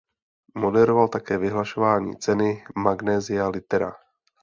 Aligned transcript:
Moderoval 0.55 1.07
také 1.07 1.37
vyhlašování 1.37 2.15
ceny 2.15 2.63
Magnesia 2.75 3.47
Litera. 3.49 3.95